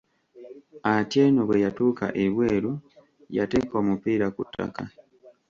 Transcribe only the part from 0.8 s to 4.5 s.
Atieno bwe yatuuka ebweru, yateeka omupiira ku